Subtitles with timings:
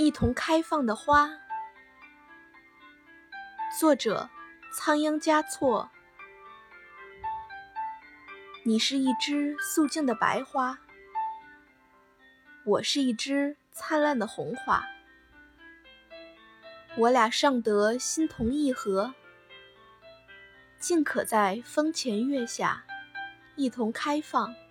[0.00, 1.30] 一同开放的花。
[3.78, 4.30] 作者
[4.72, 5.90] 仓央嘉措。
[8.62, 10.78] 你是一枝素净的白花
[12.64, 14.86] 我是一枝灿烂的红花。
[16.96, 19.12] 我俩尚得心同意合
[20.78, 22.86] 竟可在风前月下
[23.54, 24.69] 一同开放。